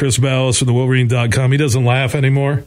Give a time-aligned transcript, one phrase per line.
[0.00, 1.52] Chris Balas from the Wolverine.com.
[1.52, 2.64] He doesn't laugh anymore.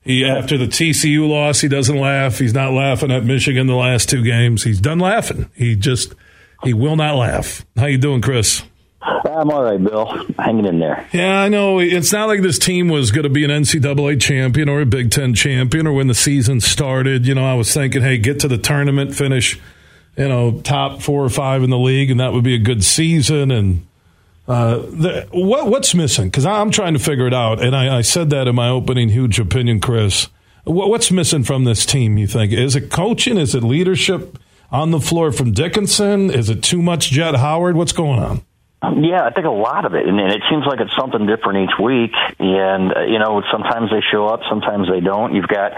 [0.00, 2.38] He after the TCU loss, he doesn't laugh.
[2.38, 4.64] He's not laughing at Michigan the last two games.
[4.64, 5.50] He's done laughing.
[5.54, 6.14] He just
[6.62, 7.66] he will not laugh.
[7.76, 8.62] How you doing, Chris?
[9.02, 10.06] I'm all right, Bill.
[10.38, 11.06] Hanging in there.
[11.12, 11.80] Yeah, I know.
[11.80, 15.10] It's not like this team was going to be an NCAA champion or a Big
[15.10, 17.26] Ten champion or when the season started.
[17.26, 19.60] You know, I was thinking, hey, get to the tournament, finish,
[20.16, 22.82] you know, top four or five in the league, and that would be a good
[22.82, 23.50] season.
[23.50, 23.86] And
[24.46, 26.26] uh, the, what, what's missing?
[26.26, 27.62] Because I'm trying to figure it out.
[27.62, 30.28] And I, I, said that in my opening huge opinion, Chris.
[30.64, 32.52] What, what's missing from this team, you think?
[32.52, 33.38] Is it coaching?
[33.38, 34.38] Is it leadership
[34.70, 36.30] on the floor from Dickinson?
[36.30, 37.76] Is it too much Jett Howard?
[37.76, 38.42] What's going on?
[38.92, 41.78] Yeah, I think a lot of it, and it seems like it's something different each
[41.80, 42.12] week.
[42.38, 45.34] And uh, you know, sometimes they show up, sometimes they don't.
[45.34, 45.72] You've got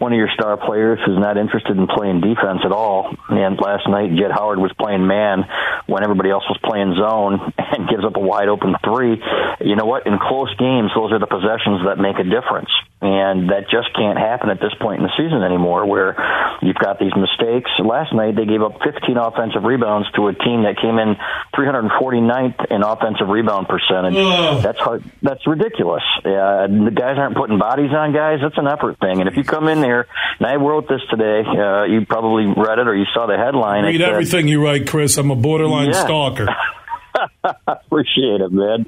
[0.00, 3.14] one of your star players who's not interested in playing defense at all.
[3.28, 5.44] And last night, Jett Howard was playing man
[5.86, 9.22] when everybody else was playing zone, and gives up a wide open three.
[9.60, 10.06] You know what?
[10.06, 12.70] In close games, those are the possessions that make a difference,
[13.00, 16.16] and that just can't happen at this point in the season anymore, where
[16.62, 17.70] you've got these mistakes.
[17.78, 21.16] Last night, they gave up 15 offensive rebounds to a team that came in
[21.54, 24.14] 349 ninth in offensive rebound percentage.
[24.62, 25.02] That's hard.
[25.22, 26.02] That's ridiculous.
[26.18, 28.40] Uh, the guys aren't putting bodies on guys.
[28.42, 29.20] That's an effort thing.
[29.20, 30.06] And if you come in there,
[30.38, 33.84] and I wrote this today, uh, you probably read it or you saw the headline.
[33.84, 35.16] Read said, everything you write, Chris.
[35.16, 36.04] I'm a borderline yeah.
[36.04, 36.48] stalker.
[37.66, 38.86] Appreciate it, man.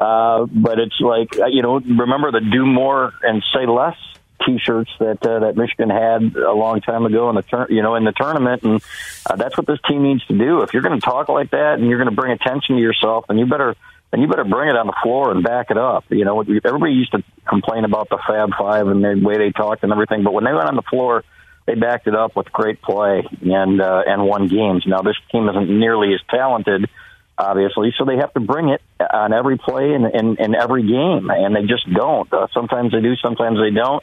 [0.00, 3.96] Uh, but it's like uh, you know, remember the do more and say less
[4.44, 7.94] T-shirts that uh, that Michigan had a long time ago in the tur- you know
[7.94, 8.82] in the tournament, and
[9.26, 10.62] uh, that's what this team needs to do.
[10.62, 13.26] If you're going to talk like that and you're going to bring attention to yourself,
[13.28, 13.74] then you better
[14.10, 16.04] then you better bring it on the floor and back it up.
[16.08, 19.82] You know, everybody used to complain about the Fab Five and the way they talked
[19.82, 21.24] and everything, but when they went on the floor,
[21.66, 24.84] they backed it up with great play and uh, and won games.
[24.86, 26.88] Now this team isn't nearly as talented
[27.38, 27.92] obviously.
[27.98, 31.30] So they have to bring it on every play and in, in, in, every game,
[31.30, 32.32] and they just don't.
[32.32, 34.02] Uh, sometimes they do, sometimes they don't.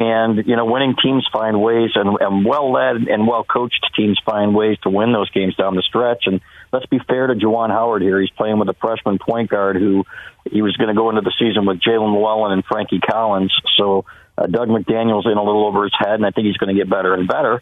[0.00, 4.20] And, you know, winning teams find ways and, and well led and well coached teams
[4.24, 6.24] find ways to win those games down the stretch.
[6.26, 6.40] And
[6.72, 8.20] let's be fair to Juwan Howard here.
[8.20, 10.04] He's playing with a freshman point guard who
[10.48, 13.52] he was going to go into the season with Jaelin Llewellyn and Frankie Collins.
[13.76, 14.04] So
[14.36, 16.80] uh, Dug McDaniel's in a little over his head, and I think he's going to
[16.80, 17.60] get better and better.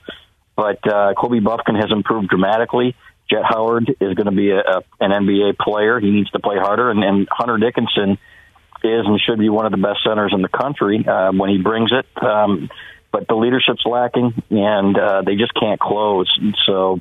[0.57, 2.97] But uh, Kobe Bufkin has improved dramatically.
[3.31, 5.99] Jett Howard is going to be a, a, an NBA player.
[6.01, 6.91] He needs to play harder.
[6.91, 8.19] And, and Hunter Dickinson
[8.85, 11.59] is and should be one of the best centers in the country uh, when he
[11.59, 12.07] brings it.
[12.23, 12.69] Um,
[13.13, 16.29] but the leadership's lacking, and uh, they just can't close.
[16.67, 17.01] So,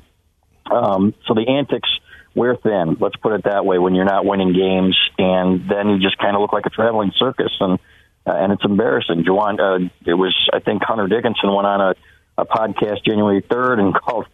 [0.71, 1.89] um, so the antics
[2.33, 2.97] wear thin.
[2.99, 3.79] Let's put it that way.
[3.79, 7.11] When you're not winning games, and then you just kind of look like a traveling
[7.17, 7.79] circus, and
[8.25, 9.23] uh, and it's embarrassing.
[9.23, 11.95] Juwan, uh, it was I think Hunter Dickinson went on a,
[12.37, 14.25] a podcast January 3rd and called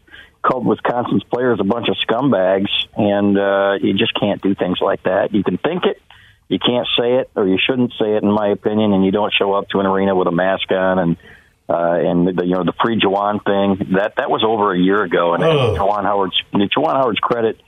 [0.42, 5.04] called Wisconsin's players a bunch of scumbags, and uh, you just can't do things like
[5.04, 5.34] that.
[5.34, 6.02] You can think it,
[6.48, 9.34] you can't say it or you shouldn't say it, in my opinion, and you don't
[9.34, 11.18] show up to an arena with a mask on and
[11.70, 15.04] uh, and the, you know the free Juwan thing that that was over a year
[15.04, 15.76] ago, and oh.
[15.78, 17.62] Juwan Howard's Juwan Howard's credit.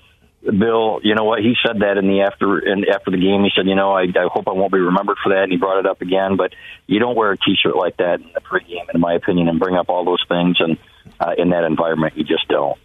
[0.44, 1.40] Bill, you know what?
[1.40, 3.44] He said that in the after and after the game.
[3.44, 5.58] He said, "You know, I, I hope I won't be remembered for that." And he
[5.58, 6.36] brought it up again.
[6.36, 6.54] But
[6.86, 9.78] you don't wear a T-shirt like that in the pregame, in my opinion, and bring
[9.78, 10.58] up all those things.
[10.60, 10.78] And
[11.24, 12.78] uh, in that environment, you just don't.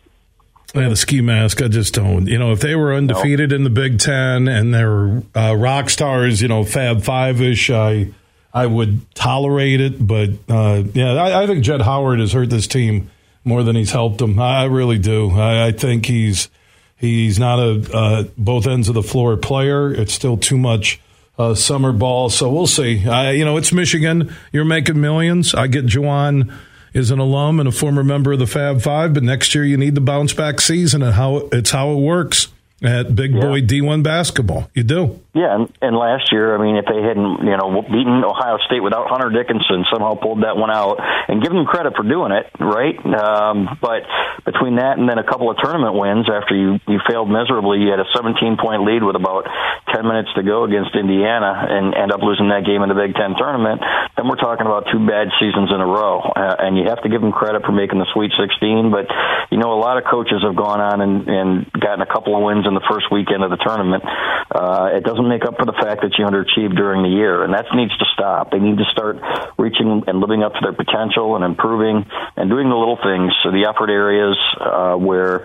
[0.74, 2.26] Yeah, the ski mask, I just don't.
[2.26, 6.42] You know, if they were undefeated in the Big Ten and they're uh, rock stars,
[6.42, 8.12] you know, Fab Five ish, I
[8.52, 10.06] I would tolerate it.
[10.06, 13.10] But uh, yeah, I, I, think Jett Howard has hurt this team
[13.44, 14.38] more than he's helped them.
[14.38, 15.30] I, really do.
[15.30, 16.50] I, I, think he's
[16.96, 19.90] he's not a uh, both ends of the floor player.
[19.90, 21.00] It's still too much
[21.38, 22.28] uh, summer ball.
[22.28, 22.96] So we'll see.
[22.98, 24.36] you know, it's Michigan.
[24.52, 25.54] You're making millions.
[25.54, 26.52] I get Juwan
[26.92, 29.76] is an alum and a former member of the Fab Five, but next year you
[29.76, 32.48] need the bounce back season, and how it's how it works
[32.82, 33.60] at big boy.
[33.60, 34.70] D1 basketball.
[34.74, 35.20] You do.
[35.38, 38.82] Yeah, and, and last year, I mean, if they hadn't, you know, beaten Ohio State
[38.82, 42.50] without Hunter Dickinson, somehow pulled that one out, and give them credit for doing it,
[42.58, 42.98] right?
[42.98, 44.02] Um, but
[44.42, 47.94] between that and then a couple of tournament wins after you you failed miserably, you
[47.94, 49.46] had a 17 point lead with about
[49.94, 53.14] 10 minutes to go against Indiana, and end up losing that game in the Big
[53.14, 53.78] Ten tournament.
[54.18, 57.08] Then we're talking about two bad seasons in a row, uh, and you have to
[57.08, 58.90] give them credit for making the Sweet 16.
[58.90, 59.06] But
[59.54, 61.48] you know, a lot of coaches have gone on and, and
[61.78, 64.02] gotten a couple of wins in the first weekend of the tournament.
[64.02, 67.54] Uh, it doesn't make up for the fact that you underachieved during the year, and
[67.54, 68.50] that needs to stop.
[68.50, 69.20] They need to start
[69.58, 73.50] reaching and living up to their potential and improving and doing the little things, so
[73.50, 75.44] the effort areas uh, where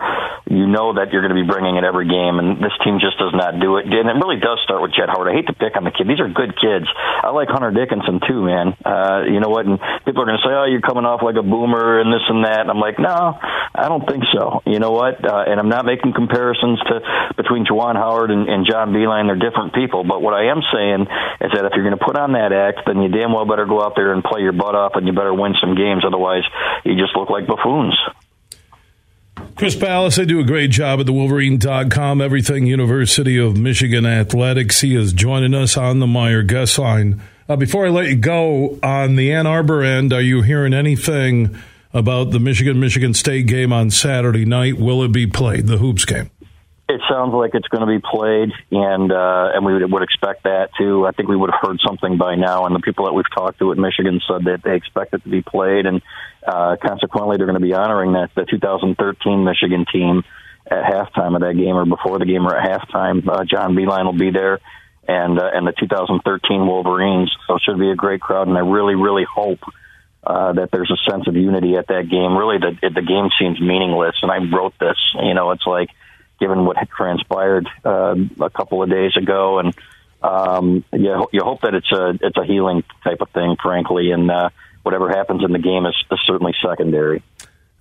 [0.58, 3.18] you know that you're going to be bringing it every game, and this team just
[3.18, 3.86] does not do it.
[3.86, 5.30] And it really does start with Jett Howard.
[5.30, 6.88] I hate to pick on the kid; these are good kids.
[6.96, 8.78] I like Hunter Dickinson too, man.
[8.86, 9.66] Uh, you know what?
[9.66, 12.26] And people are going to say, "Oh, you're coming off like a boomer and this
[12.30, 13.38] and that." And I'm like, no,
[13.76, 14.62] I don't think so.
[14.66, 15.24] You know what?
[15.24, 19.28] Uh, and I'm not making comparisons to between Juwan Howard and, and John Beilein.
[19.28, 20.04] They're different people.
[20.04, 21.02] But what I am saying
[21.42, 23.66] is that if you're going to put on that act, then you damn well better
[23.66, 26.04] go out there and play your butt off, and you better win some games.
[26.06, 26.44] Otherwise,
[26.86, 27.98] you just look like buffoons.
[29.64, 34.82] Chris Balas, they do a great job at the Wolverine.com, everything University of Michigan Athletics.
[34.82, 37.22] He is joining us on the Meijer guest line.
[37.48, 41.58] Uh, before I let you go, on the Ann Arbor end, are you hearing anything
[41.94, 44.78] about the Michigan Michigan State game on Saturday night?
[44.78, 46.30] Will it be played, the hoops game?
[46.94, 50.44] It sounds like it's going to be played, and uh, and we would, would expect
[50.44, 51.08] that too.
[51.08, 53.58] I think we would have heard something by now, and the people that we've talked
[53.60, 56.04] to at Michigan said that they expect it to be played, and
[56.46, 60.24] uh, consequently, they're going to be honoring that the 2013 Michigan team
[60.70, 63.28] at halftime of that game or before the game or at halftime.
[63.28, 64.60] Uh, John Beilein will be there,
[65.08, 67.36] and uh, and the 2013 Wolverines.
[67.48, 69.60] So it should be a great crowd, and I really, really hope.
[70.26, 72.38] Uh, that there's a sense of unity at that game.
[72.38, 74.96] Really, the the game seems meaningless, and I wrote this.
[75.22, 75.90] You know, it's like
[76.44, 79.74] given what transpired uh, a couple of days ago, and
[80.22, 84.30] um, you you hope that it's a it's a healing type of thing, frankly, and
[84.30, 84.50] uh,
[84.84, 87.24] whatever happens in the game is, is certainly secondary.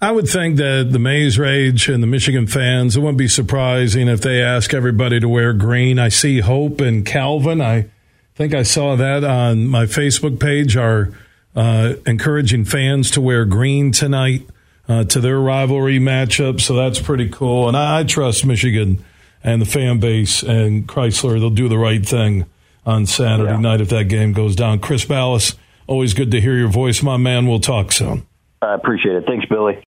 [0.01, 4.09] I would think that the Maize Rage and the Michigan fans, it wouldn't be surprising
[4.09, 5.99] if they ask everybody to wear green.
[5.99, 7.61] I see Hope and Calvin.
[7.61, 7.87] I
[8.35, 11.13] think I saw that on my Facebook page, are
[11.55, 14.43] uh, encouraging fans to wear green tonight
[14.89, 16.61] uh, to their rivalry matchup.
[16.61, 17.69] So that's pretty cool.
[17.69, 19.05] And I, I trust Michigan
[19.45, 21.39] and the fan base and Crisler.
[21.39, 22.47] They'll do the right thing
[22.85, 23.59] on Saturday yeah.
[23.59, 24.81] night if that game goes down.
[24.81, 25.55] Chris Balas,
[25.87, 27.47] always good to hear your voice, my man.
[27.47, 28.27] We'll talk soon.
[28.61, 29.25] I appreciate it.
[29.27, 29.81] Thanks, Billy.